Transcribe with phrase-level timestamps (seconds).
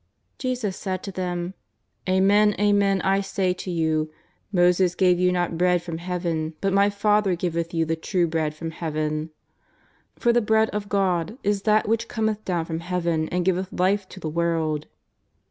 [0.39, 1.53] "Jesus said to them:
[2.09, 4.09] "Amen, amen, I say to you:
[4.51, 8.55] Moses gave you not bread from Heaven, but My Eather giveth you the true Bread
[8.55, 9.29] from Heaven.
[10.17, 14.09] For the bread of God is that which cometh down from Heaven and giveth life
[14.09, 14.87] to the world."